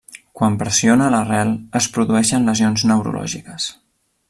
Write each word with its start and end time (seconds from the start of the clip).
Quan 0.39 0.53
pressiona 0.61 1.09
l'arrel, 1.15 1.51
es 1.81 1.89
produeixen 1.97 2.51
lesions 2.53 2.87
neurològiques. 2.93 3.71